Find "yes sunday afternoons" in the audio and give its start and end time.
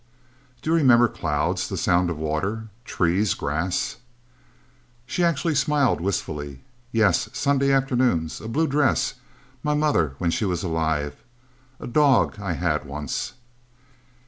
6.91-8.41